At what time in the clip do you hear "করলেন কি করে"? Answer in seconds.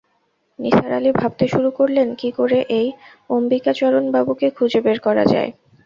1.79-2.57